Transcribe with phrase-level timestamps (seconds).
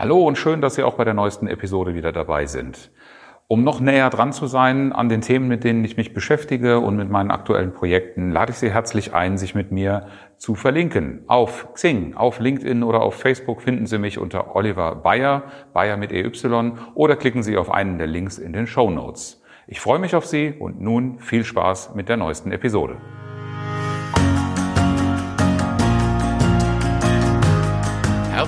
[0.00, 2.90] Hallo und schön, dass Sie auch bei der neuesten Episode wieder dabei sind.
[3.48, 6.96] Um noch näher dran zu sein an den Themen, mit denen ich mich beschäftige und
[6.96, 10.06] mit meinen aktuellen Projekten, lade ich Sie herzlich ein, sich mit mir
[10.38, 11.24] zu verlinken.
[11.26, 15.42] Auf Xing, auf LinkedIn oder auf Facebook finden Sie mich unter Oliver Bayer,
[15.74, 16.32] Bayer mit EY,
[16.94, 19.42] oder klicken Sie auf einen der Links in den Show Notes.
[19.66, 22.96] Ich freue mich auf Sie und nun viel Spaß mit der neuesten Episode.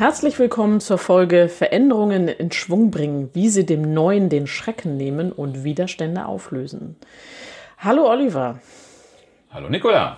[0.00, 5.30] Herzlich willkommen zur Folge Veränderungen in Schwung bringen, wie sie dem Neuen den Schrecken nehmen
[5.30, 6.96] und Widerstände auflösen.
[7.76, 8.60] Hallo Oliver.
[9.50, 10.16] Hallo Nicola.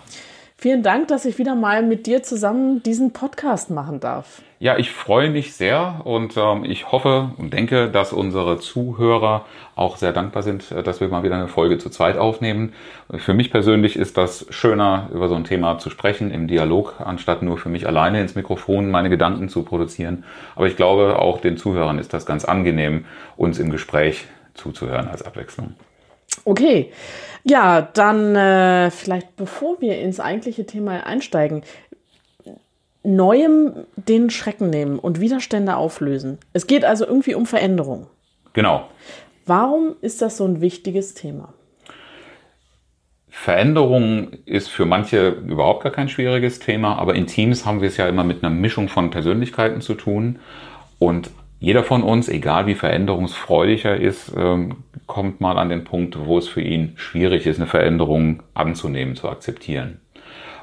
[0.62, 4.42] Vielen Dank, dass ich wieder mal mit dir zusammen diesen Podcast machen darf.
[4.60, 9.96] Ja, ich freue mich sehr und ähm, ich hoffe und denke, dass unsere Zuhörer auch
[9.96, 12.74] sehr dankbar sind, äh, dass wir mal wieder eine Folge zu zweit aufnehmen.
[13.12, 17.42] Für mich persönlich ist das schöner, über so ein Thema zu sprechen im Dialog, anstatt
[17.42, 20.22] nur für mich alleine ins Mikrofon meine Gedanken zu produzieren.
[20.54, 25.24] Aber ich glaube, auch den Zuhörern ist das ganz angenehm, uns im Gespräch zuzuhören als
[25.24, 25.74] Abwechslung.
[26.44, 26.92] Okay,
[27.44, 31.62] ja, dann äh, vielleicht bevor wir ins eigentliche Thema einsteigen,
[33.04, 36.38] Neuem den Schrecken nehmen und Widerstände auflösen.
[36.52, 38.06] Es geht also irgendwie um Veränderung.
[38.52, 38.86] Genau.
[39.44, 41.52] Warum ist das so ein wichtiges Thema?
[43.28, 47.96] Veränderung ist für manche überhaupt gar kein schwieriges Thema, aber in Teams haben wir es
[47.96, 50.38] ja immer mit einer Mischung von Persönlichkeiten zu tun.
[51.00, 51.30] Und
[51.62, 56.36] jeder von uns, egal wie veränderungsfreudig er ist, ähm, kommt mal an den Punkt, wo
[56.36, 60.00] es für ihn schwierig ist, eine Veränderung anzunehmen, zu akzeptieren.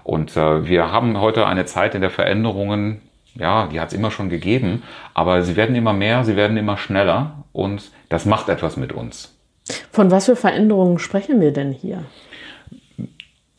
[0.04, 3.00] Und äh, wir haben heute eine Zeit in der Veränderungen,
[3.34, 4.84] ja, die hat es immer schon gegeben,
[5.14, 9.40] aber sie werden immer mehr, sie werden immer schneller und das macht etwas mit uns.
[9.92, 12.04] Von was für Veränderungen sprechen wir denn hier?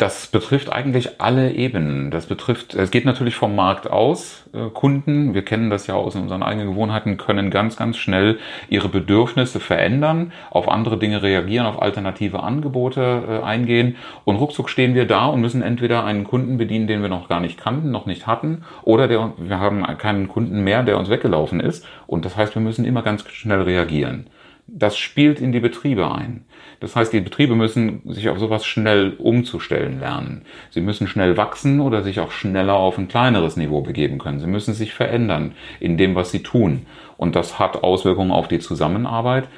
[0.01, 2.11] Das betrifft eigentlich alle Ebenen.
[2.11, 4.49] Das betrifft, es geht natürlich vom Markt aus.
[4.55, 8.39] Äh, Kunden, wir kennen das ja aus unseren eigenen Gewohnheiten, können ganz, ganz schnell
[8.71, 13.97] ihre Bedürfnisse verändern, auf andere Dinge reagieren, auf alternative Angebote äh, eingehen.
[14.25, 17.41] Und ruckzuck stehen wir da und müssen entweder einen Kunden bedienen, den wir noch gar
[17.41, 21.61] nicht kannten, noch nicht hatten, oder der, wir haben keinen Kunden mehr, der uns weggelaufen
[21.61, 21.87] ist.
[22.07, 24.29] Und das heißt, wir müssen immer ganz schnell reagieren.
[24.73, 26.45] Das spielt in die Betriebe ein.
[26.79, 30.43] Das heißt, die Betriebe müssen sich auf sowas schnell umzustellen lernen.
[30.71, 34.39] Sie müssen schnell wachsen oder sich auch schneller auf ein kleineres Niveau begeben können.
[34.39, 36.87] Sie müssen sich verändern in dem, was sie tun.
[37.17, 39.49] Und das hat Auswirkungen auf die Zusammenarbeit.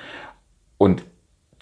[0.78, 1.04] Und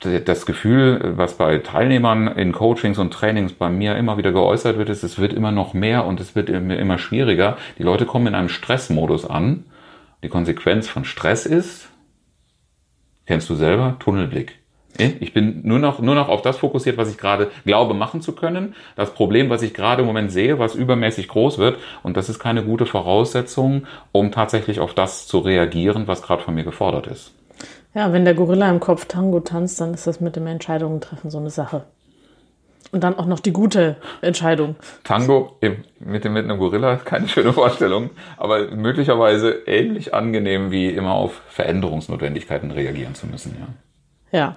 [0.00, 4.88] das Gefühl, was bei Teilnehmern in Coachings und Trainings bei mir immer wieder geäußert wird,
[4.88, 7.58] ist, es wird immer noch mehr und es wird immer schwieriger.
[7.78, 9.64] Die Leute kommen in einem Stressmodus an.
[10.22, 11.90] Die Konsequenz von Stress ist,
[13.30, 14.58] kennst du selber, Tunnelblick.
[14.98, 18.32] Ich bin nur noch, nur noch auf das fokussiert, was ich gerade glaube machen zu
[18.32, 18.74] können.
[18.96, 21.78] Das Problem, was ich gerade im Moment sehe, was übermäßig groß wird.
[22.02, 26.56] Und das ist keine gute Voraussetzung, um tatsächlich auf das zu reagieren, was gerade von
[26.56, 27.32] mir gefordert ist.
[27.94, 31.30] Ja, wenn der Gorilla im Kopf Tango tanzt, dann ist das mit dem Entscheidungen treffen
[31.30, 31.84] so eine Sache.
[32.92, 34.74] Und dann auch noch die gute Entscheidung.
[35.04, 35.56] Tango
[36.00, 41.40] mit, dem, mit einem Gorilla, keine schöne Vorstellung, aber möglicherweise ähnlich angenehm wie immer auf
[41.48, 43.56] Veränderungsnotwendigkeiten reagieren zu müssen.
[43.60, 44.38] Ja.
[44.38, 44.56] Ja,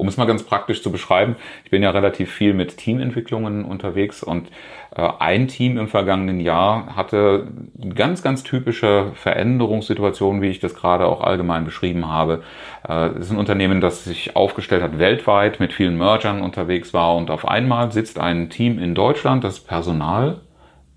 [0.00, 4.22] um es mal ganz praktisch zu beschreiben, ich bin ja relativ viel mit Teamentwicklungen unterwegs
[4.22, 4.48] und
[4.96, 7.48] äh, ein Team im vergangenen Jahr hatte
[7.94, 12.42] ganz, ganz typische Veränderungssituationen, wie ich das gerade auch allgemein beschrieben habe.
[12.88, 17.14] Äh, es ist ein Unternehmen, das sich aufgestellt hat weltweit, mit vielen Mergern unterwegs war
[17.16, 20.40] und auf einmal sitzt ein Team in Deutschland, das Personal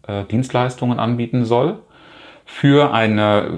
[0.07, 1.79] äh, Dienstleistungen anbieten soll
[2.53, 3.57] für eine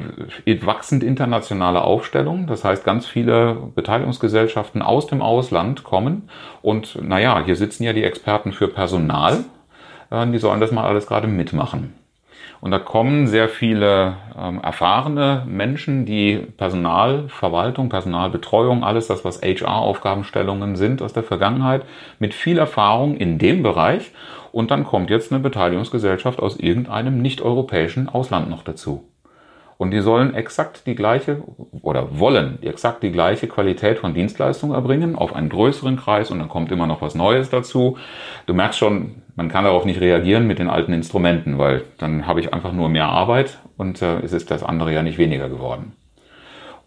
[0.62, 2.48] wachsend internationale Aufstellung.
[2.48, 6.30] Das heißt, ganz viele Beteiligungsgesellschaften aus dem Ausland kommen.
[6.62, 9.44] Und naja, hier sitzen ja die Experten für Personal.
[10.12, 11.94] Äh, die sollen das mal alles gerade mitmachen.
[12.62, 20.76] Und da kommen sehr viele ähm, erfahrene Menschen, die Personalverwaltung, Personalbetreuung, alles das, was HR-Aufgabenstellungen
[20.76, 21.84] sind aus der Vergangenheit,
[22.20, 24.12] mit viel Erfahrung in dem Bereich
[24.52, 29.04] und dann kommt jetzt eine Beteiligungsgesellschaft aus irgendeinem nicht-europäischen Ausland noch dazu.
[29.78, 31.44] Und die sollen exakt die gleiche
[31.82, 36.50] oder wollen exakt die gleiche Qualität von Dienstleistung erbringen auf einen größeren Kreis und dann
[36.50, 37.98] kommt immer noch was Neues dazu.
[38.46, 42.40] Du merkst schon, man kann darauf nicht reagieren mit den alten Instrumenten, weil dann habe
[42.40, 45.94] ich einfach nur mehr Arbeit und äh, es ist das andere ja nicht weniger geworden.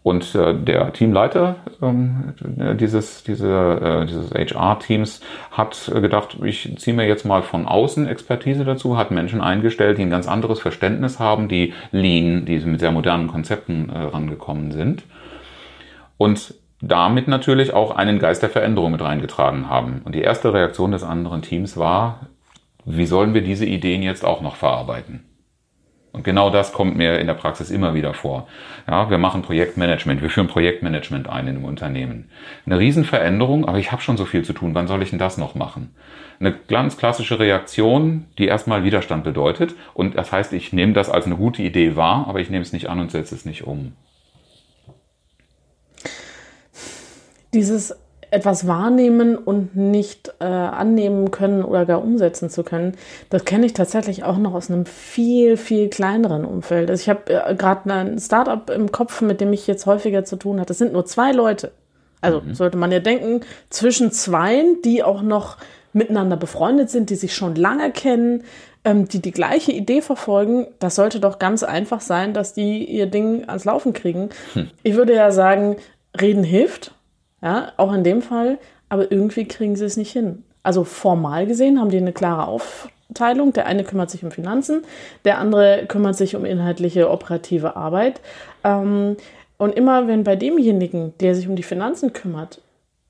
[0.08, 2.32] Und äh, der Teamleiter ähm,
[2.80, 5.20] dieses, diese, äh, dieses HR-Teams
[5.50, 10.02] hat gedacht, ich ziehe mir jetzt mal von außen Expertise dazu, hat Menschen eingestellt, die
[10.02, 15.02] ein ganz anderes Verständnis haben, die Lean, die mit sehr modernen Konzepten äh, rangekommen sind.
[16.16, 20.00] Und damit natürlich auch einen Geist der Veränderung mit reingetragen haben.
[20.06, 22.28] Und die erste Reaktion des anderen Teams war,
[22.86, 25.27] wie sollen wir diese Ideen jetzt auch noch verarbeiten?
[26.12, 28.48] Und genau das kommt mir in der Praxis immer wieder vor.
[28.88, 32.30] Ja, wir machen Projektmanagement, wir führen Projektmanagement ein in einem Unternehmen.
[32.66, 35.36] Eine Riesenveränderung, aber ich habe schon so viel zu tun, wann soll ich denn das
[35.36, 35.94] noch machen?
[36.40, 39.74] Eine ganz klassische Reaktion, die erstmal Widerstand bedeutet.
[39.94, 42.72] Und das heißt, ich nehme das als eine gute Idee wahr, aber ich nehme es
[42.72, 43.92] nicht an und setze es nicht um.
[47.52, 47.94] Dieses
[48.30, 52.96] etwas wahrnehmen und nicht äh, annehmen können oder gar umsetzen zu können,
[53.30, 56.90] das kenne ich tatsächlich auch noch aus einem viel, viel kleineren Umfeld.
[56.90, 60.36] Also ich habe äh, gerade ein Startup im Kopf, mit dem ich jetzt häufiger zu
[60.36, 60.68] tun hatte.
[60.68, 61.72] Das sind nur zwei Leute.
[62.20, 62.54] Also mhm.
[62.54, 63.40] sollte man ja denken,
[63.70, 65.56] zwischen zweien, die auch noch
[65.92, 68.44] miteinander befreundet sind, die sich schon lange kennen,
[68.84, 73.06] ähm, die die gleiche Idee verfolgen, das sollte doch ganz einfach sein, dass die ihr
[73.06, 74.30] Ding ans Laufen kriegen.
[74.54, 74.70] Hm.
[74.82, 75.76] Ich würde ja sagen,
[76.18, 76.92] reden hilft
[77.42, 78.58] ja, auch in dem Fall,
[78.88, 80.44] aber irgendwie kriegen sie es nicht hin.
[80.62, 83.52] Also formal gesehen haben die eine klare Aufteilung.
[83.52, 84.82] Der eine kümmert sich um Finanzen,
[85.24, 88.20] der andere kümmert sich um inhaltliche operative Arbeit.
[88.64, 89.16] Ähm,
[89.56, 92.60] und immer wenn bei demjenigen, der sich um die Finanzen kümmert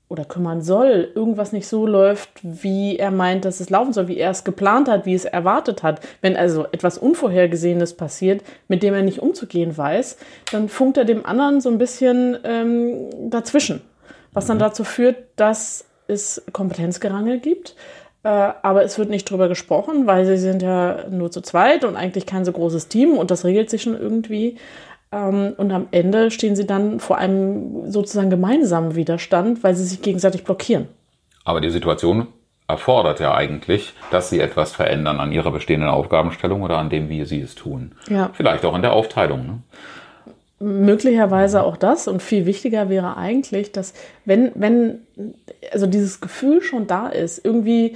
[0.07, 4.17] oder kümmern soll, irgendwas nicht so läuft, wie er meint, dass es laufen soll, wie
[4.17, 8.95] er es geplant hat, wie es erwartet hat, wenn also etwas Unvorhergesehenes passiert, mit dem
[8.95, 10.17] er nicht umzugehen weiß,
[10.51, 13.81] dann funkt er dem anderen so ein bisschen ähm, dazwischen
[14.39, 17.75] was dann dazu führt, dass es Kompetenzgerangel gibt.
[18.23, 21.97] Äh, aber es wird nicht drüber gesprochen, weil sie sind ja nur zu zweit und
[21.97, 24.55] eigentlich kein so großes Team und das regelt sich schon irgendwie.
[25.11, 30.01] Ähm, und am Ende stehen sie dann vor einem sozusagen gemeinsamen Widerstand, weil sie sich
[30.01, 30.87] gegenseitig blockieren.
[31.43, 32.27] Aber die Situation
[32.65, 37.25] erfordert ja eigentlich, dass sie etwas verändern an ihrer bestehenden Aufgabenstellung oder an dem, wie
[37.25, 37.95] sie es tun.
[38.07, 38.29] Ja.
[38.31, 39.45] Vielleicht auch in der Aufteilung.
[39.45, 39.59] Ne?
[40.59, 43.93] Möglicherweise auch das und viel wichtiger wäre eigentlich, dass
[44.25, 45.01] wenn, wenn,
[45.71, 47.95] also dieses Gefühl schon da ist, irgendwie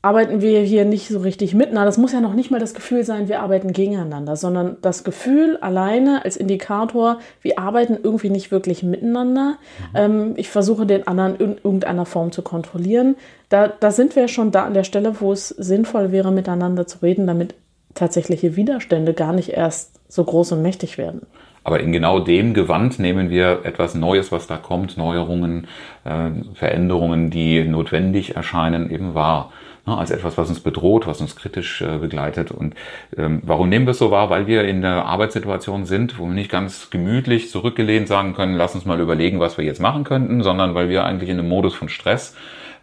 [0.00, 1.86] arbeiten wir hier nicht so richtig miteinander.
[1.86, 5.56] Das muss ja noch nicht mal das Gefühl sein, wir arbeiten gegeneinander, sondern das Gefühl
[5.56, 9.56] alleine als Indikator, wir arbeiten irgendwie nicht wirklich miteinander.
[9.94, 13.16] Ähm, ich versuche den anderen in irgendeiner Form zu kontrollieren.
[13.48, 16.98] Da, da sind wir schon da an der Stelle, wo es sinnvoll wäre, miteinander zu
[16.98, 17.54] reden, damit
[17.94, 21.22] tatsächliche Widerstände gar nicht erst so groß und mächtig werden.
[21.68, 25.66] Aber in genau dem Gewand nehmen wir etwas Neues, was da kommt, Neuerungen,
[26.06, 29.52] äh, Veränderungen, die notwendig erscheinen, eben wahr.
[29.84, 32.52] Ne, als etwas, was uns bedroht, was uns kritisch äh, begleitet.
[32.52, 32.74] Und
[33.18, 34.30] ähm, warum nehmen wir es so wahr?
[34.30, 38.74] Weil wir in der Arbeitssituation sind, wo wir nicht ganz gemütlich zurückgelehnt sagen können, lass
[38.74, 41.74] uns mal überlegen, was wir jetzt machen könnten, sondern weil wir eigentlich in einem Modus
[41.74, 42.36] von Stress äh,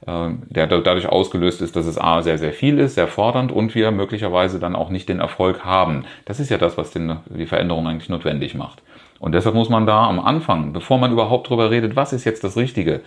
[0.08, 3.90] der dadurch ausgelöst ist, dass es A sehr, sehr viel ist, sehr fordernd und wir
[3.92, 6.06] möglicherweise dann auch nicht den Erfolg haben.
[6.26, 8.84] Das ist ja das, was den, die Veränderung eigentlich notwendig macht.
[9.20, 12.44] Und deshalb muss man da am Anfang, bevor man überhaupt darüber redet, was ist jetzt
[12.44, 13.02] das Richtige,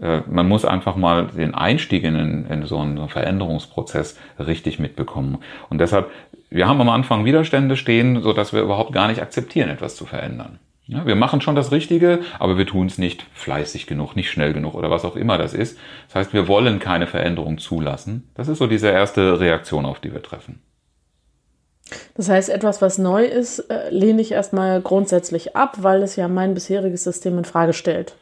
[0.00, 5.38] äh, man muss einfach mal den Einstieg in, in so einen Veränderungsprozess richtig mitbekommen.
[5.70, 6.10] Und deshalb,
[6.50, 10.04] wir haben am Anfang Widerstände stehen, so dass wir überhaupt gar nicht akzeptieren, etwas zu
[10.04, 10.60] verändern.
[10.88, 14.52] Ja, wir machen schon das Richtige, aber wir tun es nicht fleißig genug, nicht schnell
[14.52, 15.76] genug oder was auch immer das ist.
[16.06, 18.30] Das heißt, wir wollen keine Veränderung zulassen.
[18.34, 20.62] Das ist so diese erste Reaktion, auf die wir treffen.
[22.14, 26.28] Das heißt, etwas, was neu ist, äh, lehne ich erstmal grundsätzlich ab, weil es ja
[26.28, 28.14] mein bisheriges System in Frage stellt.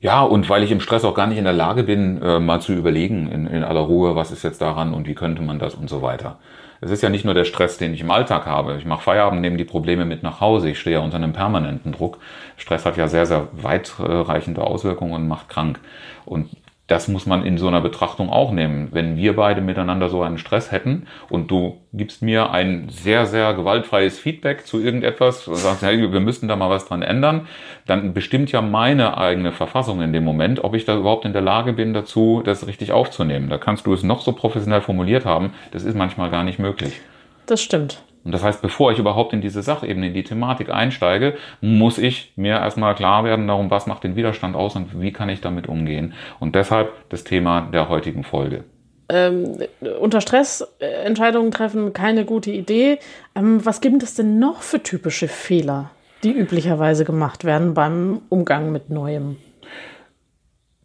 [0.00, 2.60] Ja, und weil ich im Stress auch gar nicht in der Lage bin, äh, mal
[2.60, 5.74] zu überlegen in, in aller Ruhe, was ist jetzt daran und wie könnte man das
[5.74, 6.38] und so weiter
[6.80, 8.76] es ist ja nicht nur der Stress, den ich im Alltag habe.
[8.78, 10.70] Ich mache Feierabend, nehme die Probleme mit nach Hause.
[10.70, 12.18] Ich stehe ja unter einem permanenten Druck.
[12.56, 15.80] Stress hat ja sehr, sehr weitreichende Auswirkungen und macht krank.
[16.24, 16.50] Und
[16.88, 18.88] das muss man in so einer Betrachtung auch nehmen.
[18.92, 23.52] Wenn wir beide miteinander so einen Stress hätten und du gibst mir ein sehr, sehr
[23.52, 27.46] gewaltfreies Feedback zu irgendetwas und sagst, hey, wir müssten da mal was dran ändern,
[27.86, 31.42] dann bestimmt ja meine eigene Verfassung in dem Moment, ob ich da überhaupt in der
[31.42, 33.50] Lage bin dazu, das richtig aufzunehmen.
[33.50, 37.00] Da kannst du es noch so professionell formuliert haben, das ist manchmal gar nicht möglich.
[37.44, 38.02] Das stimmt.
[38.24, 42.32] Und das heißt, bevor ich überhaupt in diese Sachebene, in die Thematik einsteige, muss ich
[42.36, 45.66] mir erstmal klar werden darum, was macht den Widerstand aus und wie kann ich damit
[45.66, 46.14] umgehen.
[46.40, 48.64] Und deshalb das Thema der heutigen Folge.
[49.10, 49.58] Ähm,
[50.00, 52.98] unter Stress äh, Entscheidungen treffen, keine gute Idee.
[53.34, 55.90] Ähm, was gibt es denn noch für typische Fehler,
[56.22, 59.36] die üblicherweise gemacht werden beim Umgang mit Neuem?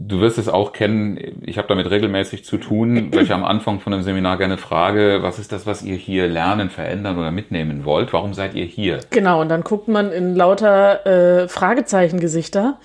[0.06, 3.80] Du wirst es auch kennen, ich habe damit regelmäßig zu tun, weil ich am Anfang
[3.80, 7.86] von einem Seminar gerne frage, was ist das, was ihr hier lernen, verändern oder mitnehmen
[7.86, 8.12] wollt?
[8.12, 9.00] Warum seid ihr hier?
[9.12, 12.80] Genau, und dann guckt man in lauter äh, Fragezeichengesichter,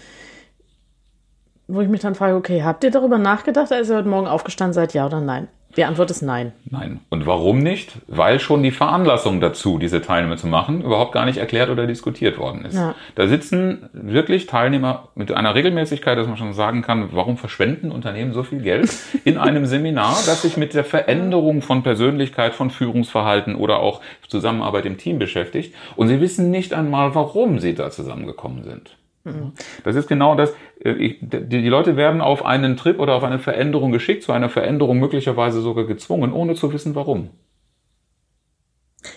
[1.67, 4.75] wo ich mich dann frage, okay, habt ihr darüber nachgedacht, als ihr heute Morgen aufgestanden
[4.75, 5.49] seid, ja oder nein?
[5.77, 6.53] Die Antwort ist nein.
[6.71, 7.01] Nein.
[7.09, 7.93] Und warum nicht?
[8.09, 12.39] Weil schon die Veranlassung dazu, diese Teilnehmer zu machen, überhaupt gar nicht erklärt oder diskutiert
[12.39, 12.75] worden ist.
[12.75, 12.95] Ja.
[13.15, 18.33] Da sitzen wirklich Teilnehmer mit einer Regelmäßigkeit, dass man schon sagen kann, warum verschwenden Unternehmen
[18.33, 18.93] so viel Geld
[19.25, 24.87] in einem Seminar, das sich mit der Veränderung von Persönlichkeit, von Führungsverhalten oder auch Zusammenarbeit
[24.87, 25.75] im Team beschäftigt.
[25.97, 28.98] Und sie wissen nicht einmal, warum sie da zusammengekommen sind.
[29.28, 29.52] Mhm.
[29.85, 30.54] Das ist genau das.
[30.80, 34.99] Äh, die Leute werden auf einen Trip oder auf eine Veränderung geschickt, zu einer Veränderung
[34.99, 37.30] möglicherweise sogar gezwungen, ohne zu wissen, warum.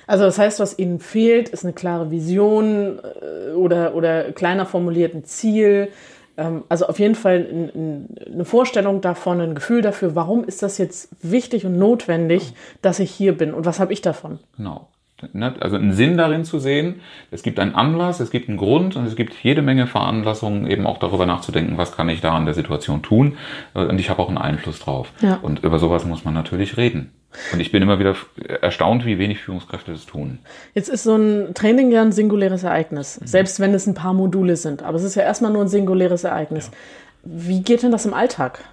[0.07, 5.15] Also das heißt, was ihnen fehlt, ist eine klare Vision äh, oder, oder kleiner formuliert
[5.15, 5.89] ein Ziel.
[6.37, 11.09] Ähm, also auf jeden Fall eine Vorstellung davon, ein Gefühl dafür, warum ist das jetzt
[11.21, 14.39] wichtig und notwendig, dass ich hier bin und was habe ich davon?
[14.57, 14.87] Genau.
[15.33, 15.53] Ne?
[15.59, 17.01] Also einen Sinn darin zu sehen.
[17.31, 20.85] Es gibt einen Anlass, es gibt einen Grund und es gibt jede Menge Veranlassungen, eben
[20.87, 23.37] auch darüber nachzudenken, was kann ich da in der Situation tun.
[23.73, 25.11] Und ich habe auch einen Einfluss drauf.
[25.21, 25.39] Ja.
[25.41, 27.11] Und über sowas muss man natürlich reden.
[27.53, 28.15] Und ich bin immer wieder
[28.61, 30.39] erstaunt, wie wenig Führungskräfte das tun.
[30.73, 33.27] Jetzt ist so ein Training ja ein singuläres Ereignis, mhm.
[33.27, 34.83] selbst wenn es ein paar Module sind.
[34.83, 36.71] Aber es ist ja erstmal nur ein singuläres Ereignis.
[36.71, 36.77] Ja.
[37.23, 38.63] Wie geht denn das im Alltag?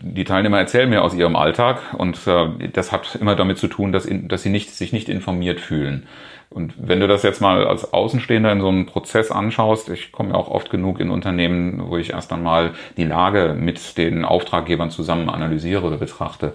[0.00, 3.92] Die Teilnehmer erzählen mir aus ihrem Alltag und äh, das hat immer damit zu tun,
[3.92, 6.06] dass, in, dass sie nicht, sich nicht informiert fühlen.
[6.48, 10.30] Und wenn du das jetzt mal als Außenstehender in so einem Prozess anschaust, ich komme
[10.30, 14.90] ja auch oft genug in Unternehmen, wo ich erst einmal die Lage mit den Auftraggebern
[14.90, 16.52] zusammen analysiere oder betrachte.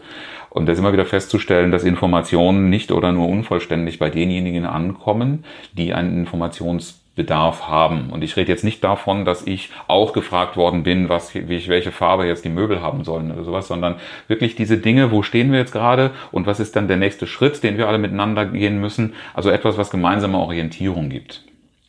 [0.49, 5.93] Und das immer wieder festzustellen, dass Informationen nicht oder nur unvollständig bei denjenigen ankommen, die
[5.93, 8.09] einen Informations Bedarf haben.
[8.09, 11.67] Und ich rede jetzt nicht davon, dass ich auch gefragt worden bin, was, wie ich,
[11.67, 13.95] welche Farbe jetzt die Möbel haben sollen oder sowas, sondern
[14.27, 17.63] wirklich diese Dinge, wo stehen wir jetzt gerade und was ist dann der nächste Schritt,
[17.63, 19.13] den wir alle miteinander gehen müssen.
[19.33, 21.43] Also etwas, was gemeinsame Orientierung gibt.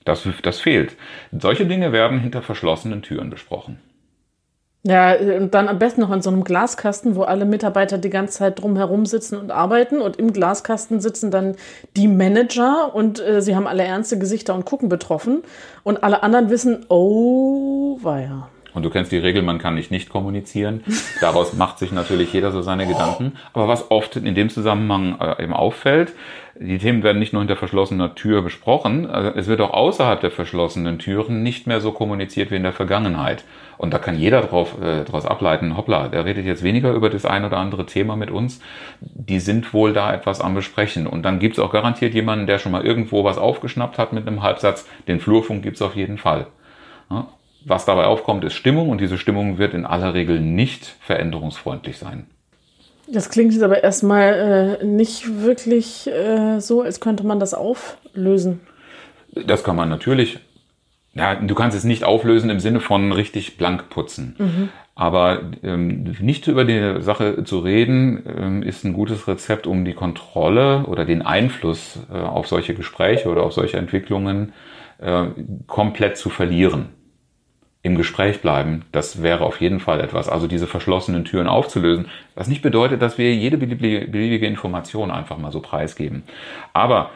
[0.04, 0.96] Das, das fehlt.
[1.30, 3.78] Solche Dinge werden hinter verschlossenen Türen besprochen.
[4.84, 8.38] Ja, und dann am besten noch in so einem Glaskasten, wo alle Mitarbeiter die ganze
[8.38, 11.54] Zeit drumherum sitzen und arbeiten und im Glaskasten sitzen dann
[11.96, 15.42] die Manager und äh, sie haben alle ernste Gesichter und gucken betroffen
[15.84, 18.48] und alle anderen wissen, oh, weia.
[18.74, 20.82] Und du kennst die Regel, man kann nicht nicht kommunizieren.
[21.20, 23.32] Daraus macht sich natürlich jeder so seine Gedanken.
[23.52, 26.12] Aber was oft in dem Zusammenhang äh, eben auffällt,
[26.54, 30.30] die Themen werden nicht nur hinter verschlossener Tür besprochen, also es wird auch außerhalb der
[30.30, 33.44] verschlossenen Türen nicht mehr so kommuniziert wie in der Vergangenheit.
[33.78, 37.24] Und da kann jeder drauf, äh, daraus ableiten, hoppla, der redet jetzt weniger über das
[37.24, 38.60] ein oder andere Thema mit uns.
[39.00, 41.06] Die sind wohl da etwas am Besprechen.
[41.06, 44.42] Und dann gibt's auch garantiert jemanden, der schon mal irgendwo was aufgeschnappt hat mit einem
[44.42, 44.86] Halbsatz.
[45.08, 46.46] Den Flurfunk gibt's auf jeden Fall.
[47.10, 47.26] Ja?
[47.64, 52.26] Was dabei aufkommt, ist Stimmung und diese Stimmung wird in aller Regel nicht veränderungsfreundlich sein.
[53.08, 58.60] Das klingt jetzt aber erstmal äh, nicht wirklich äh, so, als könnte man das auflösen.
[59.34, 60.38] Das kann man natürlich.
[61.14, 64.34] Ja, du kannst es nicht auflösen im Sinne von richtig blank putzen.
[64.38, 64.68] Mhm.
[64.94, 69.94] Aber ähm, nicht über die Sache zu reden, ähm, ist ein gutes Rezept, um die
[69.94, 74.52] Kontrolle oder den Einfluss äh, auf solche Gespräche oder auf solche Entwicklungen
[74.98, 75.26] äh,
[75.66, 76.90] komplett zu verlieren
[77.82, 80.28] im Gespräch bleiben, das wäre auf jeden Fall etwas.
[80.28, 85.50] Also diese verschlossenen Türen aufzulösen, was nicht bedeutet, dass wir jede beliebige Information einfach mal
[85.50, 86.22] so preisgeben.
[86.72, 87.10] Aber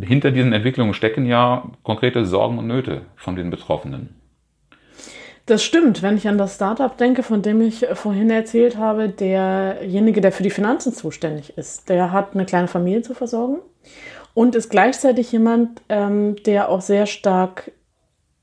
[0.00, 4.16] hinter diesen Entwicklungen stecken ja konkrete Sorgen und Nöte von den Betroffenen.
[5.46, 6.02] Das stimmt.
[6.02, 10.42] Wenn ich an das Startup denke, von dem ich vorhin erzählt habe, derjenige, der für
[10.42, 13.58] die Finanzen zuständig ist, der hat eine kleine Familie zu versorgen
[14.34, 17.72] und ist gleichzeitig jemand, ähm, der auch sehr stark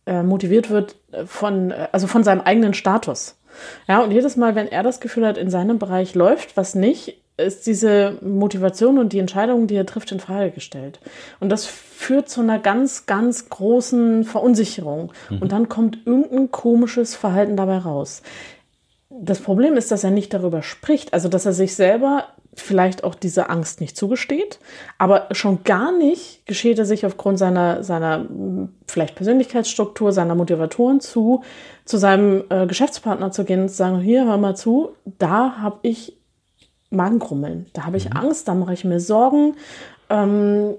[0.08, 0.96] äh, motiviert wird
[1.26, 3.38] von, also von seinem eigenen Status.
[3.88, 7.22] Ja, und jedes Mal, wenn er das Gefühl hat, in seinem Bereich läuft was nicht,
[7.38, 11.00] ist diese Motivation und die Entscheidung, die er trifft, in Frage gestellt.
[11.40, 15.14] Und das führt zu einer ganz, ganz großen Verunsicherung.
[15.30, 15.38] Mhm.
[15.40, 18.24] Und dann kommt irgendein komisches Verhalten dabei raus.
[19.10, 22.26] Das Problem ist, dass er nicht darüber spricht, also dass er sich selber
[22.60, 24.60] vielleicht auch diese Angst nicht zugesteht,
[24.98, 28.26] aber schon gar nicht geschieht er sich aufgrund seiner, seiner
[28.88, 31.44] vielleicht Persönlichkeitsstruktur, seiner Motivatoren zu,
[31.86, 35.80] zu seinem äh, Geschäftspartner zu gehen und zu sagen, hier, hör mal zu, da habe
[35.84, 36.18] ich
[36.90, 38.18] Magenkrummeln, da habe ich mhm.
[38.18, 39.56] Angst, da mache ich mir Sorgen.
[40.10, 40.76] Ähm,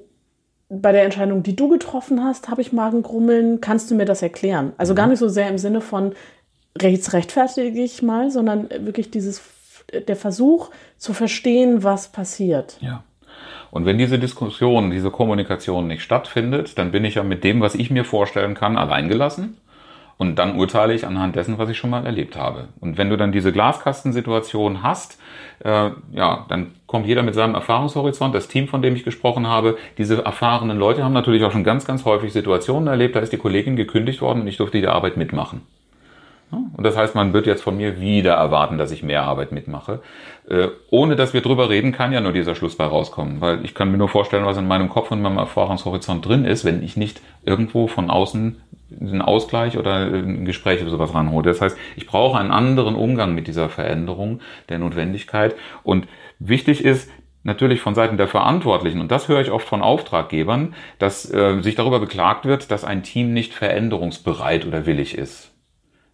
[0.71, 4.73] bei der Entscheidung, die du getroffen hast, habe ich Magenkrummeln, kannst du mir das erklären?
[4.79, 4.97] Also mhm.
[4.97, 6.15] gar nicht so sehr im Sinne von,
[6.83, 9.41] rechts rechtfertige ich mal, sondern wirklich dieses
[9.93, 12.79] der Versuch zu verstehen, was passiert.
[12.81, 13.03] Ja.
[13.71, 17.75] Und wenn diese Diskussion, diese Kommunikation nicht stattfindet, dann bin ich ja mit dem, was
[17.75, 19.59] ich mir vorstellen kann, alleingelassen.
[20.17, 22.69] Und dann urteile ich anhand dessen, was ich schon mal erlebt habe.
[22.81, 25.17] Und wenn du dann diese Glaskastensituation hast,
[25.61, 28.35] äh, ja, dann kommt jeder mit seinem Erfahrungshorizont.
[28.35, 31.85] Das Team, von dem ich gesprochen habe, diese erfahrenen Leute haben natürlich auch schon ganz,
[31.85, 35.17] ganz häufig Situationen erlebt, da ist die Kollegin gekündigt worden und ich durfte die Arbeit
[35.17, 35.61] mitmachen.
[36.51, 40.01] Und das heißt, man wird jetzt von mir wieder erwarten, dass ich mehr Arbeit mitmache.
[40.49, 43.41] Äh, ohne dass wir drüber reden, kann ja nur dieser Schluss bei rauskommen.
[43.41, 46.65] Weil ich kann mir nur vorstellen, was in meinem Kopf und meinem Erfahrungshorizont drin ist,
[46.65, 48.61] wenn ich nicht irgendwo von außen
[49.01, 51.45] einen Ausgleich oder ein Gespräch oder sowas ranhole.
[51.45, 54.41] Das heißt, ich brauche einen anderen Umgang mit dieser Veränderung
[54.71, 55.55] der Notwendigkeit.
[55.83, 57.11] Und wichtig ist,
[57.43, 61.75] natürlich von Seiten der Verantwortlichen, und das höre ich oft von Auftraggebern, dass äh, sich
[61.75, 65.51] darüber beklagt wird, dass ein Team nicht veränderungsbereit oder willig ist.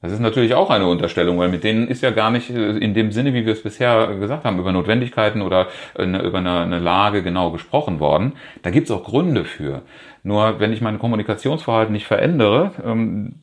[0.04, 2.92] Das ist natürlich auch eine Unterstellung, weil mit denen ist ja gar nicht äh, in
[2.92, 7.22] dem Sinne, wie wir es bisher gesagt haben, über Notwendigkeiten oder über eine, eine, Lage
[7.22, 8.34] genau gesprochen worden.
[8.62, 9.80] Da gibt es auch Gründe für.
[10.22, 13.36] Nur wenn ich mein Kommunikationsverhalten nicht verändere, ähm,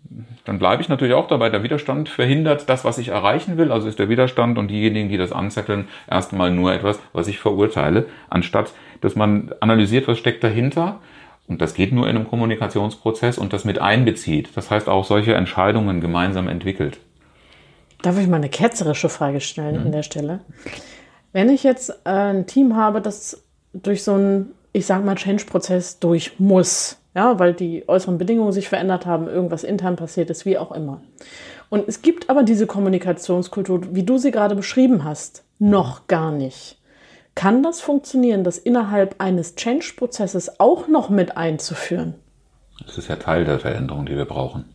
[0.45, 1.49] dann bleibe ich natürlich auch dabei.
[1.49, 3.71] Der Widerstand verhindert das, was ich erreichen will.
[3.71, 8.05] Also ist der Widerstand und diejenigen, die das anzetteln, erstmal nur etwas, was ich verurteile,
[8.29, 10.99] anstatt dass man analysiert, was steckt dahinter
[11.51, 14.49] und das geht nur in einem Kommunikationsprozess und das mit einbezieht.
[14.55, 16.99] Das heißt auch solche Entscheidungen gemeinsam entwickelt.
[18.01, 19.85] Darf ich mal eine ketzerische Frage stellen mhm.
[19.87, 20.39] an der Stelle?
[21.33, 23.43] Wenn ich jetzt äh, ein Team habe, das
[23.73, 28.69] durch so einen, ich sage mal, Change-Prozess durch muss, ja, weil die äußeren Bedingungen sich
[28.69, 31.01] verändert haben, irgendwas intern passiert ist, wie auch immer.
[31.69, 36.80] Und es gibt aber diese Kommunikationskultur, wie du sie gerade beschrieben hast, noch gar nicht.
[37.35, 42.15] Kann das funktionieren, das innerhalb eines Change-Prozesses auch noch mit einzuführen?
[42.85, 44.65] Das ist ja Teil der Veränderung, die wir brauchen.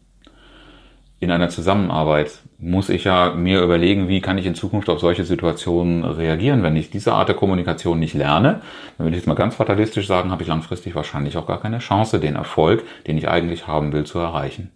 [1.19, 5.25] In einer Zusammenarbeit muss ich ja mir überlegen, wie kann ich in Zukunft auf solche
[5.25, 6.63] Situationen reagieren.
[6.63, 8.61] Wenn ich diese Art der Kommunikation nicht lerne,
[8.97, 11.79] dann will ich jetzt mal ganz fatalistisch sagen, habe ich langfristig wahrscheinlich auch gar keine
[11.79, 14.71] Chance, den Erfolg, den ich eigentlich haben will, zu erreichen.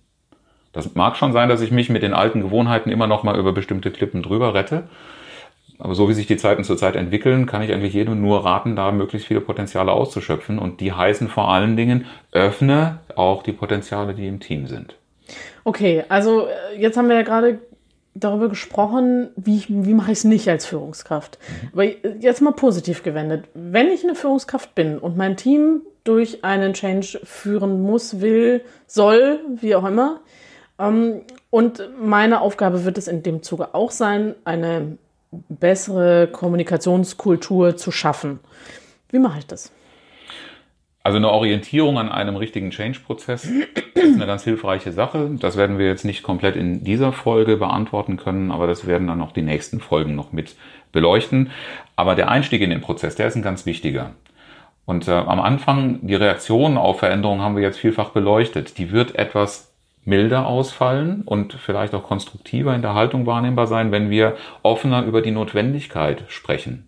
[0.73, 3.53] Das mag schon sein, dass ich mich mit den alten Gewohnheiten immer noch mal über
[3.53, 4.85] bestimmte Klippen drüber rette.
[5.81, 8.93] Aber so wie sich die Zeiten zurzeit entwickeln, kann ich eigentlich jedem nur raten, da
[8.93, 10.59] möglichst viele Potenziale auszuschöpfen.
[10.59, 14.97] Und die heißen vor allen Dingen, öffne auch die Potenziale, die im Team sind.
[15.65, 17.61] Okay, also äh, jetzt haben wir ja gerade
[18.15, 21.39] darüber gesprochen, wie, wie mache ich es nicht als Führungskraft.
[21.63, 21.69] Mhm.
[21.73, 23.45] Aber jetzt mal positiv gewendet.
[23.55, 29.41] Wenn ich eine Führungskraft bin und mein Team durch einen Change führen muss, will, soll,
[29.61, 30.21] wie auch immer,
[30.79, 34.99] ähm, und meine Aufgabe wird es in dem Zuge auch sein, eine
[35.33, 38.41] bessere Kommunikationskultur zu schaffen.
[39.11, 39.73] Wie mache ich das?
[41.03, 45.31] Also eine Orientierung an einem richtigen Change-Prozess ist eine ganz hilfreiche Sache.
[45.41, 49.19] Das werden wir jetzt nicht komplett in dieser Folge beantworten können, aber das werden dann
[49.19, 50.57] noch die nächsten Folgen noch mit
[50.93, 51.51] beleuchten.
[51.97, 54.13] Aber der Einstieg in den Prozess, der ist ein ganz wichtiger.
[54.85, 58.77] Und äh, am Anfang, die Reaktion auf Veränderungen haben wir jetzt vielfach beleuchtet.
[58.77, 59.70] Die wird etwas
[60.05, 65.23] milder ausfallen und vielleicht auch konstruktiver in der Haltung wahrnehmbar sein, wenn wir offener über
[65.23, 66.87] die Notwendigkeit sprechen.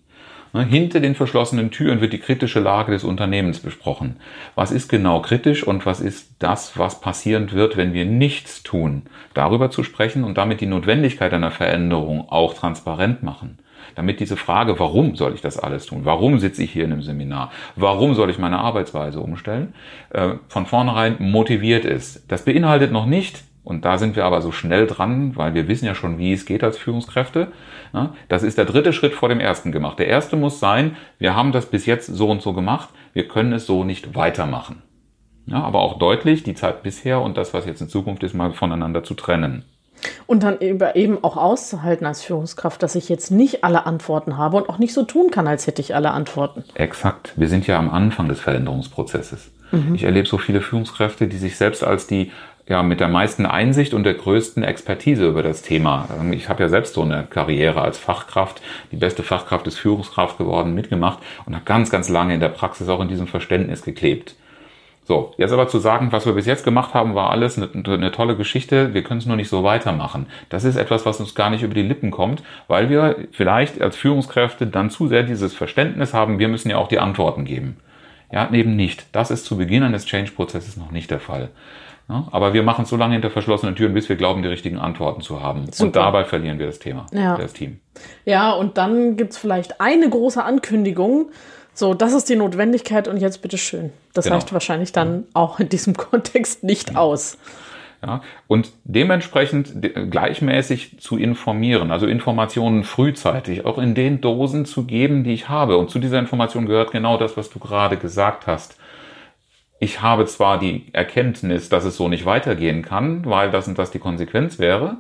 [0.55, 4.17] Ne, hinter den verschlossenen Türen wird die kritische Lage des Unternehmens besprochen.
[4.55, 9.05] Was ist genau kritisch und was ist das, was passieren wird, wenn wir nichts tun?
[9.33, 13.59] Darüber zu sprechen und damit die Notwendigkeit einer Veränderung auch transparent machen
[13.95, 16.01] damit diese Frage, warum soll ich das alles tun?
[16.05, 17.51] Warum sitze ich hier in einem Seminar?
[17.77, 19.75] Warum soll ich meine Arbeitsweise umstellen?
[20.11, 22.31] Äh, von vornherein motiviert ist.
[22.31, 25.87] Das beinhaltet noch nicht, und da sind wir aber so schnell dran, weil wir wissen
[25.87, 27.49] ja schon, wie es geht als Führungskräfte.
[28.29, 29.99] Das ist der dritte Schritt vor dem ersten gemacht.
[29.99, 33.53] Der erste muss sein, wir haben das bis jetzt so und so gemacht, wir können
[33.53, 34.83] es so nicht weitermachen.
[35.47, 38.53] Ja, aber auch deutlich die Zeit bisher und das, was jetzt in Zukunft ist, mal
[38.53, 39.65] voneinander zu trennen.
[40.27, 44.69] Und dann eben auch auszuhalten als Führungskraft, dass ich jetzt nicht alle Antworten habe und
[44.69, 46.65] auch nicht so tun kann, als hätte ich alle Antworten.
[46.75, 47.33] Exakt.
[47.37, 49.51] Wir sind ja am Anfang des Veränderungsprozesses.
[49.71, 49.95] Mhm.
[49.95, 52.31] Ich erlebe so viele Führungskräfte, die sich selbst als die
[52.69, 56.09] ja, mit der meisten Einsicht und der größten Expertise über das Thema.
[56.31, 58.63] Ich habe ja selbst so eine Karriere als Fachkraft,
[58.93, 62.89] die beste Fachkraft ist Führungskraft geworden, mitgemacht und habe ganz, ganz lange in der Praxis
[62.89, 64.37] auch in diesem Verständnis geklebt.
[65.05, 68.13] So, jetzt aber zu sagen, was wir bis jetzt gemacht haben, war alles eine, eine
[68.13, 70.27] tolle Geschichte, wir können es nur nicht so weitermachen.
[70.49, 73.97] Das ist etwas, was uns gar nicht über die Lippen kommt, weil wir vielleicht als
[73.97, 77.79] Führungskräfte dann zu sehr dieses Verständnis haben, wir müssen ja auch die Antworten geben.
[78.31, 79.05] Ja, eben nicht.
[79.13, 81.51] Das ist zu Beginn eines Change-Prozesses noch nicht der Fall.
[82.09, 84.79] Ja, aber wir machen es so lange hinter verschlossenen Türen, bis wir glauben, die richtigen
[84.79, 85.67] Antworten zu haben.
[85.71, 85.85] Super.
[85.85, 87.37] Und dabei verlieren wir das Thema, ja.
[87.37, 87.81] das Team.
[88.25, 91.31] Ja, und dann gibt's vielleicht eine große Ankündigung,
[91.75, 93.93] so, das ist die Notwendigkeit und jetzt bitteschön.
[94.13, 94.37] Das genau.
[94.37, 97.39] reicht wahrscheinlich dann auch in diesem Kontext nicht aus.
[98.05, 99.75] Ja, und dementsprechend
[100.11, 105.77] gleichmäßig zu informieren, also Informationen frühzeitig, auch in den Dosen zu geben, die ich habe.
[105.77, 108.77] Und zu dieser Information gehört genau das, was du gerade gesagt hast.
[109.79, 113.91] ich habe zwar die Erkenntnis, dass es so nicht weitergehen kann, weil das und das
[113.91, 114.99] die Konsequenz wäre.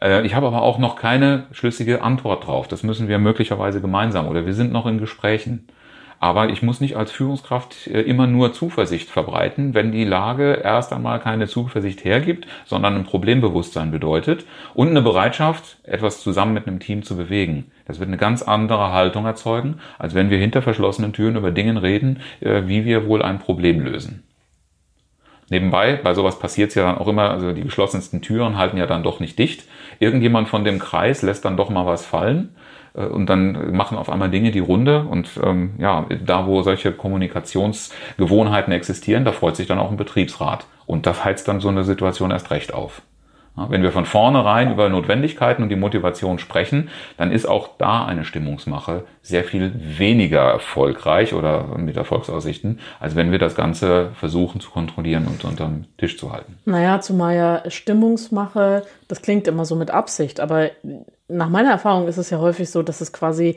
[0.00, 2.68] Äh, ich habe aber auch noch keine schlüssige Antwort drauf.
[2.68, 5.68] Das müssen wir möglicherweise gemeinsam oder wir sind noch in Gesprächen.
[6.20, 10.92] Aber ich muss nicht als Führungskraft äh, immer nur Zuversicht verbreiten, wenn die Lage erst
[10.92, 16.80] einmal keine Zuversicht hergibt, sondern ein Problembewusstsein bedeutet und eine Bereitschaft, etwas zusammen mit einem
[16.80, 17.70] Team zu bewegen.
[17.86, 21.82] Das wird eine ganz andere Haltung erzeugen, als wenn wir hinter verschlossenen Türen über Dinge
[21.82, 24.24] reden, äh, wie wir wohl ein Problem lösen.
[25.50, 28.86] Nebenbei, bei sowas passiert es ja dann auch immer, also die geschlossensten Türen halten ja
[28.86, 29.64] dann doch nicht dicht.
[29.98, 32.54] Irgendjemand von dem Kreis lässt dann doch mal was fallen
[32.94, 38.72] und dann machen auf einmal Dinge die Runde und ähm, ja, da wo solche Kommunikationsgewohnheiten
[38.72, 42.30] existieren, da freut sich dann auch ein Betriebsrat und das heizt dann so eine Situation
[42.30, 43.02] erst recht auf.
[43.68, 48.24] Wenn wir von vornherein über Notwendigkeiten und die Motivation sprechen, dann ist auch da eine
[48.24, 54.70] Stimmungsmache sehr viel weniger erfolgreich oder mit Erfolgsaussichten, als wenn wir das Ganze versuchen zu
[54.70, 56.58] kontrollieren und unterm Tisch zu halten.
[56.66, 60.70] Naja, zumal ja Stimmungsmache, das klingt immer so mit Absicht, aber
[61.28, 63.56] nach meiner Erfahrung ist es ja häufig so, dass es quasi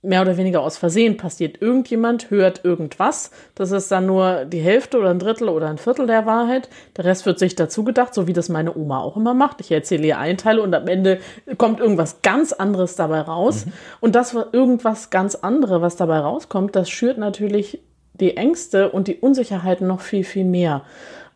[0.00, 1.60] mehr oder weniger aus Versehen passiert.
[1.60, 3.32] Irgendjemand hört irgendwas.
[3.56, 6.68] Das ist dann nur die Hälfte oder ein Drittel oder ein Viertel der Wahrheit.
[6.96, 9.60] Der Rest wird sich dazu gedacht, so wie das meine Oma auch immer macht.
[9.60, 11.18] Ich erzähle ihr einen Teil und am Ende
[11.56, 13.66] kommt irgendwas ganz anderes dabei raus.
[13.66, 13.72] Mhm.
[14.00, 17.80] Und das irgendwas ganz andere, was dabei rauskommt, das schürt natürlich
[18.14, 20.82] die Ängste und die Unsicherheiten noch viel, viel mehr.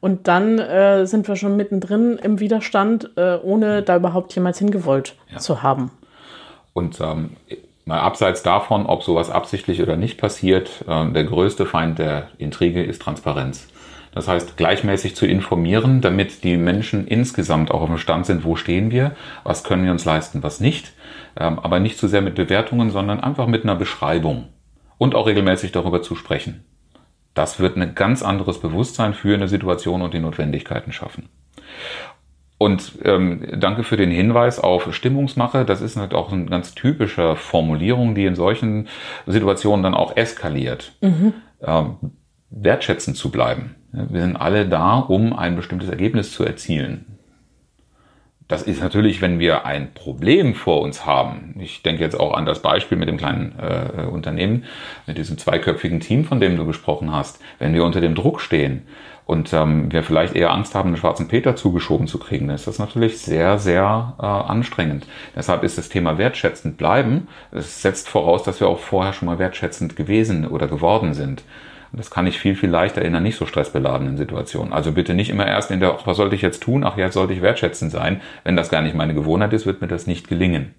[0.03, 5.17] Und dann äh, sind wir schon mittendrin im Widerstand, äh, ohne da überhaupt jemals hingewollt
[5.31, 5.39] ja.
[5.39, 5.91] zu haben.
[6.75, 7.31] Und ähm,
[7.85, 12.83] Mal abseits davon, ob sowas absichtlich oder nicht passiert, äh, der größte Feind der Intrige
[12.83, 13.69] ist Transparenz.
[14.15, 18.55] Das heißt, gleichmäßig zu informieren, damit die Menschen insgesamt auch auf dem Stand sind, wo
[18.55, 20.93] stehen wir, was können wir uns leisten, was nicht.
[21.37, 24.49] Ähm, aber nicht zu sehr mit Bewertungen, sondern einfach mit einer Beschreibung.
[24.99, 26.65] Und auch regelmäßig darüber zu sprechen.
[27.35, 31.29] Das wird ein ganz anderes Bewusstsein für eine Situation und die Notwendigkeiten schaffen.
[32.59, 35.65] Und ähm, danke für den Hinweis auf Stimmungsmache.
[35.65, 38.87] Das ist halt auch eine ganz typische Formulierung, die in solchen
[39.27, 40.93] Situationen dann auch eskaliert.
[41.01, 41.35] Mhm.
[41.61, 41.97] Ähm,
[42.51, 43.75] wertschätzend zu bleiben.
[43.91, 47.19] Wir sind alle da, um ein bestimmtes Ergebnis zu erzielen.
[48.53, 51.55] Das ist natürlich, wenn wir ein Problem vor uns haben.
[51.59, 54.65] Ich denke jetzt auch an das Beispiel mit dem kleinen äh, Unternehmen,
[55.07, 57.41] mit diesem zweiköpfigen Team, von dem du gesprochen hast.
[57.59, 58.83] Wenn wir unter dem Druck stehen,
[59.25, 62.67] und ähm, wir vielleicht eher Angst haben, einen schwarzen Peter zugeschoben zu kriegen, dann ist
[62.67, 65.07] das natürlich sehr, sehr äh, anstrengend.
[65.35, 69.39] Deshalb ist das Thema wertschätzend bleiben, es setzt voraus, dass wir auch vorher schon mal
[69.39, 71.45] wertschätzend gewesen oder geworden sind.
[71.95, 74.73] Das kann ich viel, viel leichter in einer nicht so stressbeladenen Situation.
[74.73, 76.85] Also bitte nicht immer erst in der, was sollte ich jetzt tun?
[76.85, 78.23] Ach, jetzt sollte ich wertschätzend sein.
[78.45, 80.75] Wenn das gar nicht meine Gewohnheit ist, wird mir das nicht gelingen.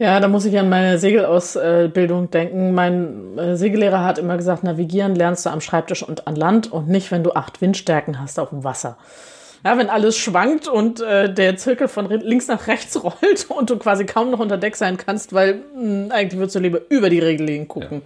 [0.00, 2.72] Ja, da muss ich an meine Segelausbildung denken.
[2.72, 6.88] Mein äh, Segellehrer hat immer gesagt, navigieren lernst du am Schreibtisch und an Land und
[6.88, 8.96] nicht, wenn du acht Windstärken hast auf dem Wasser.
[9.64, 13.76] Ja, wenn alles schwankt und äh, der Zirkel von links nach rechts rollt und du
[13.76, 17.10] quasi kaum noch unter Deck sein kannst, weil mh, hm, eigentlich würdest du lieber über
[17.10, 18.02] die Regeln gucken.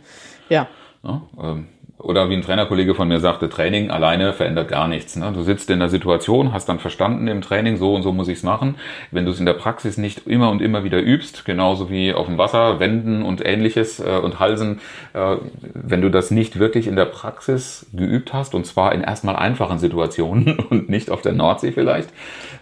[0.49, 0.67] Ja.
[1.03, 1.23] ja.
[1.39, 1.69] ja ähm,
[2.03, 5.17] oder wie ein Trainerkollege von mir sagte, Training alleine verändert gar nichts.
[5.17, 5.31] Ne?
[5.33, 8.39] Du sitzt in der Situation, hast dann verstanden im Training, so und so muss ich
[8.39, 8.77] es machen.
[9.11, 12.27] Wenn du es in der Praxis nicht immer und immer wieder übst, genauso wie auf
[12.27, 14.81] dem Wasser, Wenden und ähnliches äh, und Halsen,
[15.13, 15.37] äh,
[15.75, 19.79] wenn du das nicht wirklich in der Praxis geübt hast, und zwar in erstmal einfachen
[19.79, 22.11] Situationen und nicht auf der Nordsee vielleicht,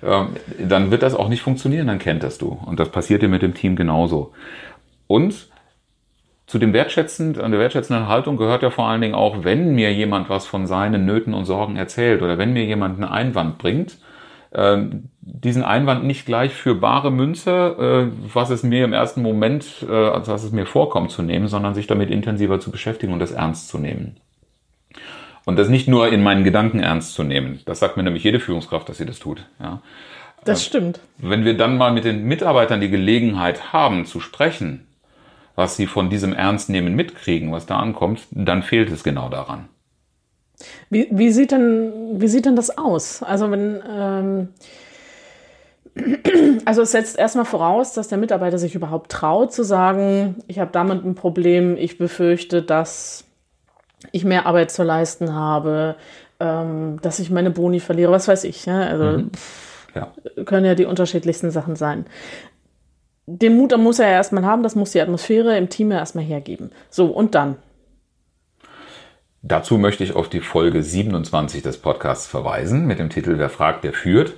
[0.02, 0.24] äh,
[0.58, 2.58] dann wird das auch nicht funktionieren, dann kennt das du.
[2.66, 4.32] Und das passiert dir mit dem Team genauso.
[5.06, 5.49] Und
[6.50, 9.94] zu dem wertschätzend, an der wertschätzenden Haltung gehört ja vor allen Dingen auch, wenn mir
[9.94, 13.98] jemand was von seinen Nöten und Sorgen erzählt oder wenn mir jemand einen Einwand bringt,
[14.50, 14.78] äh,
[15.20, 19.92] diesen Einwand nicht gleich für bare Münze, äh, was es mir im ersten Moment, äh,
[19.92, 23.30] also was es mir vorkommt zu nehmen, sondern sich damit intensiver zu beschäftigen und das
[23.30, 24.16] ernst zu nehmen.
[25.44, 27.60] Und das nicht nur in meinen Gedanken ernst zu nehmen.
[27.64, 29.46] Das sagt mir nämlich jede Führungskraft, dass sie das tut.
[29.60, 29.82] Ja.
[30.44, 30.98] Das stimmt.
[31.18, 34.88] Wenn wir dann mal mit den Mitarbeitern die Gelegenheit haben zu sprechen,
[35.56, 39.68] was sie von diesem Ernstnehmen mitkriegen, was da ankommt, dann fehlt es genau daran.
[40.90, 43.22] Wie, wie, sieht, denn, wie sieht denn das aus?
[43.22, 44.48] Also wenn ähm,
[46.64, 50.70] also es setzt erstmal voraus, dass der Mitarbeiter sich überhaupt traut zu sagen, ich habe
[50.72, 53.24] damit ein Problem, ich befürchte, dass
[54.12, 55.96] ich mehr Arbeit zu leisten habe,
[56.38, 58.66] ähm, dass ich meine Boni verliere, was weiß ich.
[58.66, 58.80] Ja?
[58.80, 59.30] Also mhm.
[59.94, 60.12] ja.
[60.44, 62.06] können ja die unterschiedlichsten Sachen sein
[63.38, 66.24] den Mut muss er ja erstmal haben, das muss die Atmosphäre im Team ja erstmal
[66.24, 66.70] hergeben.
[66.88, 67.56] So, und dann?
[69.42, 73.84] Dazu möchte ich auf die Folge 27 des Podcasts verweisen mit dem Titel Wer fragt,
[73.84, 74.34] der führt.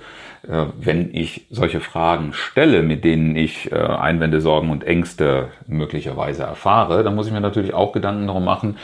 [0.47, 6.43] Äh, wenn ich solche Fragen stelle, mit denen ich äh, Einwände, Sorgen und Ängste möglicherweise
[6.43, 8.77] erfahre, dann muss ich mir natürlich auch Gedanken darum machen,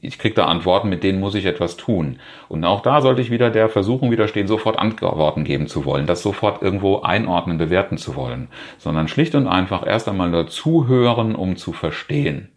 [0.00, 2.18] ich kriege da Antworten, mit denen muss ich etwas tun.
[2.48, 6.22] Und auch da sollte ich wieder der Versuchung widerstehen, sofort Antworten geben zu wollen, das
[6.22, 11.56] sofort irgendwo einordnen, bewerten zu wollen, sondern schlicht und einfach erst einmal nur zuhören, um
[11.56, 12.48] zu verstehen.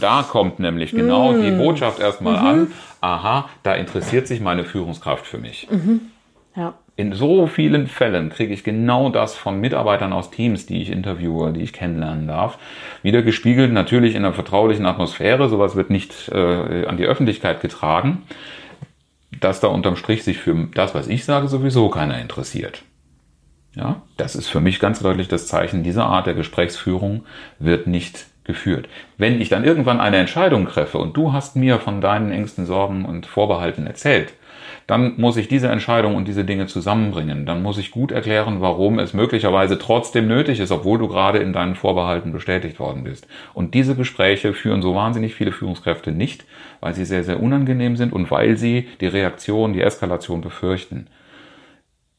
[0.00, 1.42] Da kommt nämlich genau mm.
[1.42, 2.46] die Botschaft erstmal mhm.
[2.46, 5.68] an, aha, da interessiert sich meine Führungskraft für mich.
[5.70, 6.02] Mhm.
[6.54, 6.74] Ja.
[6.94, 11.52] In so vielen Fällen kriege ich genau das von Mitarbeitern aus Teams, die ich interviewe,
[11.52, 12.58] die ich kennenlernen darf,
[13.02, 15.48] wieder gespiegelt, natürlich in einer vertraulichen Atmosphäre.
[15.48, 18.22] Sowas wird nicht äh, an die Öffentlichkeit getragen,
[19.40, 22.82] dass da unterm Strich sich für das, was ich sage, sowieso keiner interessiert.
[23.74, 27.24] Ja, das ist für mich ganz deutlich das Zeichen, diese Art der Gesprächsführung
[27.58, 28.88] wird nicht geführt.
[29.16, 33.06] Wenn ich dann irgendwann eine Entscheidung treffe und du hast mir von deinen Ängsten, Sorgen
[33.06, 34.34] und Vorbehalten erzählt,
[34.86, 37.46] dann muss ich diese Entscheidung und diese Dinge zusammenbringen.
[37.46, 41.52] Dann muss ich gut erklären, warum es möglicherweise trotzdem nötig ist, obwohl du gerade in
[41.52, 43.26] deinen Vorbehalten bestätigt worden bist.
[43.54, 46.44] Und diese Gespräche führen so wahnsinnig viele Führungskräfte nicht,
[46.80, 51.06] weil sie sehr, sehr unangenehm sind und weil sie die Reaktion, die Eskalation befürchten.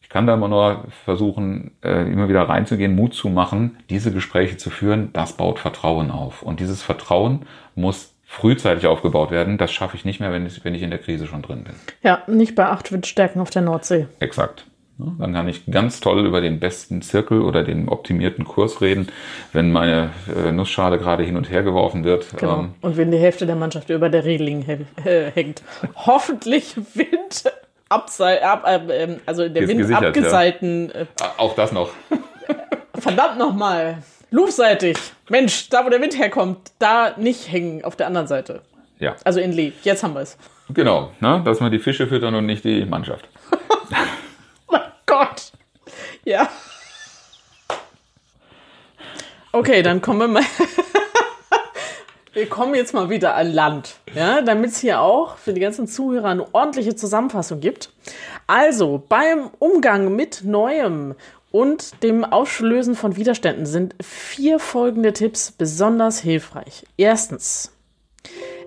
[0.01, 4.57] Ich kann da immer nur versuchen, äh, immer wieder reinzugehen, Mut zu machen, diese Gespräche
[4.57, 5.09] zu führen.
[5.13, 6.43] Das baut Vertrauen auf.
[6.43, 7.41] Und dieses Vertrauen
[7.75, 9.57] muss frühzeitig aufgebaut werden.
[9.57, 11.75] Das schaffe ich nicht mehr, wenn ich, wenn ich in der Krise schon drin bin.
[12.01, 14.07] Ja, nicht bei acht Windstärken auf der Nordsee.
[14.19, 14.65] Exakt.
[14.97, 19.07] Dann kann ich ganz toll über den besten Zirkel oder den optimierten Kurs reden,
[19.51, 22.37] wenn meine äh, Nussschale gerade hin und her geworfen wird.
[22.37, 22.59] Genau.
[22.59, 24.65] Ähm, und wenn die Hälfte der Mannschaft über der Regeling
[25.03, 25.63] äh, hängt.
[25.95, 27.51] Hoffentlich Wind
[27.89, 30.91] absei ab, äh, also der Wind abgeseilten.
[30.93, 31.01] Ja.
[31.01, 31.05] Äh,
[31.37, 31.89] Auch das noch.
[32.95, 33.97] Verdammt nochmal.
[34.33, 34.97] Luftseitig.
[35.29, 38.63] Mensch, da wo der Wind herkommt, da nicht hängen auf der anderen Seite.
[38.97, 39.15] Ja.
[39.23, 39.73] Also in Lee.
[39.83, 40.39] Jetzt haben wir es.
[40.69, 41.43] Genau, ne?
[41.45, 43.29] dass wir die Fische füttern und nicht die Mannschaft.
[43.51, 43.57] oh
[44.71, 45.51] mein Gott.
[46.25, 46.49] Ja.
[49.51, 50.43] Okay, dann kommen wir mal.
[52.33, 55.87] wir kommen jetzt mal wieder an Land, ja, damit es hier auch für die ganzen
[55.87, 57.91] Zuhörer eine ordentliche Zusammenfassung gibt.
[58.47, 61.13] Also, beim Umgang mit Neuem
[61.53, 66.83] und dem Auflösen von Widerständen sind vier folgende Tipps besonders hilfreich.
[66.97, 67.71] Erstens,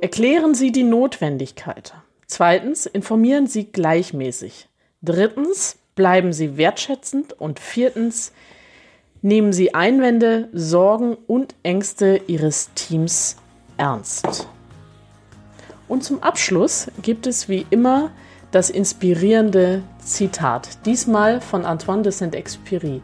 [0.01, 1.95] erklären Sie die Notwendigkeit.
[2.29, 4.69] Zweitens, informieren Sie gleichmäßig.
[5.03, 7.33] Drittens, bleiben Sie wertschätzend.
[7.33, 8.33] Und viertens,
[9.21, 13.37] nehmen Sie Einwände, Sorgen und Ängste Ihres Teams
[13.79, 14.47] ernst.
[15.89, 18.13] Und zum Abschluss gibt es wie immer
[18.51, 23.01] das inspirierende Zitat, diesmal von Antoine de Saint-Exupéry.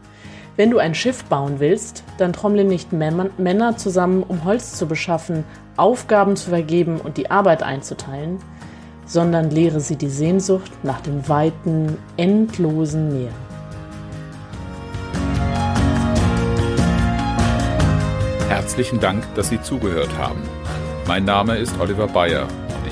[0.55, 5.43] Wenn du ein Schiff bauen willst, dann trommle nicht Männer zusammen, um Holz zu beschaffen,
[5.77, 8.37] Aufgaben zu vergeben und die Arbeit einzuteilen,
[9.05, 13.31] sondern lehre sie die Sehnsucht nach dem weiten, endlosen Meer.
[18.47, 20.41] Herzlichen Dank, dass Sie zugehört haben.
[21.07, 22.47] Mein Name ist Oliver Bayer